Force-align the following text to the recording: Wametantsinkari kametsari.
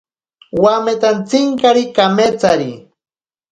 Wametantsinkari 0.61 1.83
kametsari. 1.95 2.71